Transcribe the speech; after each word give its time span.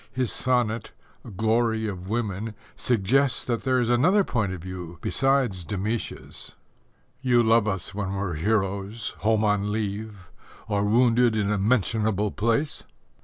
His 0.11 0.31
sonnet, 0.31 0.93
Glory 1.37 1.85
of 1.85 2.09
Women, 2.09 2.55
suggests 2.75 3.45
that 3.45 3.61
there 3.65 3.79
is 3.79 3.91
another 3.91 4.23
point 4.23 4.51
of 4.51 4.63
view 4.63 4.97
besides 4.99 5.63
Demætia's: 5.63 6.55
You 7.21 7.43
love 7.43 7.67
us 7.67 7.93
when 7.93 8.15
we're 8.15 8.33
heroes, 8.33 9.13
home 9.19 9.43
on 9.43 9.71
leave, 9.71 10.31
Or 10.67 10.85
wounded 10.85 11.35
in 11.35 11.51
a 11.51 11.59
mentionable 11.59 12.31
place. 12.31 12.81